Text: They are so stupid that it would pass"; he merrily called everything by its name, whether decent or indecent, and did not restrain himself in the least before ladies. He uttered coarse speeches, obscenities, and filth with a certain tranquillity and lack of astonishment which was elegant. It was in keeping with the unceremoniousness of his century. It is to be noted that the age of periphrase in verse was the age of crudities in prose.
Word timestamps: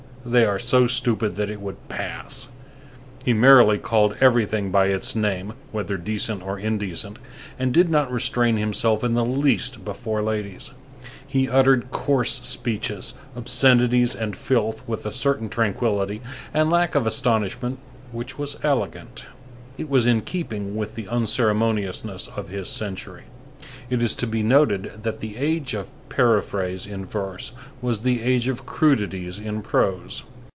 They 0.23 0.45
are 0.45 0.59
so 0.59 0.85
stupid 0.85 1.35
that 1.37 1.49
it 1.49 1.59
would 1.61 1.89
pass"; 1.89 2.49
he 3.25 3.33
merrily 3.33 3.79
called 3.79 4.15
everything 4.21 4.69
by 4.69 4.85
its 4.85 5.15
name, 5.15 5.53
whether 5.71 5.97
decent 5.97 6.43
or 6.43 6.59
indecent, 6.59 7.17
and 7.57 7.73
did 7.73 7.89
not 7.89 8.11
restrain 8.11 8.55
himself 8.57 9.03
in 9.03 9.15
the 9.15 9.25
least 9.25 9.83
before 9.83 10.21
ladies. 10.21 10.73
He 11.25 11.49
uttered 11.49 11.89
coarse 11.89 12.33
speeches, 12.45 13.15
obscenities, 13.35 14.15
and 14.15 14.37
filth 14.37 14.87
with 14.87 15.07
a 15.07 15.11
certain 15.11 15.49
tranquillity 15.49 16.21
and 16.53 16.69
lack 16.69 16.93
of 16.93 17.07
astonishment 17.07 17.79
which 18.11 18.37
was 18.37 18.59
elegant. 18.61 19.25
It 19.79 19.89
was 19.89 20.05
in 20.05 20.21
keeping 20.21 20.75
with 20.75 20.93
the 20.93 21.07
unceremoniousness 21.07 22.27
of 22.27 22.49
his 22.49 22.69
century. 22.69 23.23
It 23.91 24.01
is 24.01 24.15
to 24.15 24.27
be 24.27 24.41
noted 24.41 25.03
that 25.03 25.19
the 25.19 25.37
age 25.37 25.73
of 25.73 25.91
periphrase 26.09 26.87
in 26.87 27.05
verse 27.05 27.51
was 27.81 27.99
the 28.01 28.21
age 28.21 28.47
of 28.47 28.65
crudities 28.65 29.37
in 29.37 29.61
prose. 29.61 30.23